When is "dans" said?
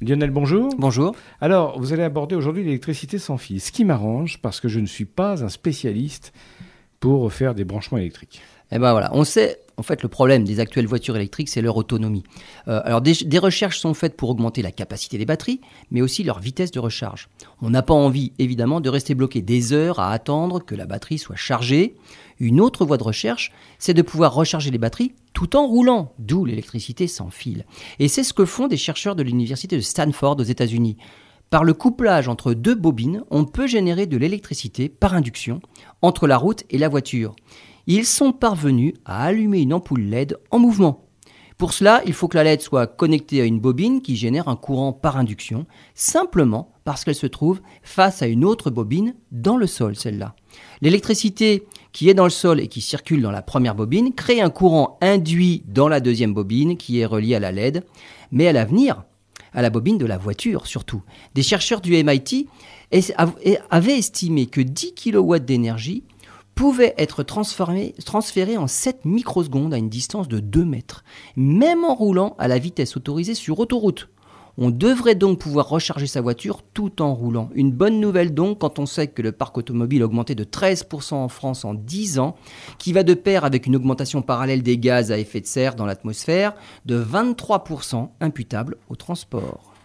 49.30-49.56, 52.14-52.24, 53.22-53.30, 55.66-55.88, 85.76-85.86